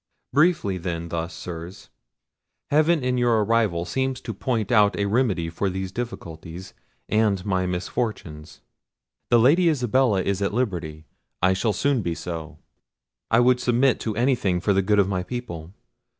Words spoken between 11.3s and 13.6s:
I shall soon be so. I would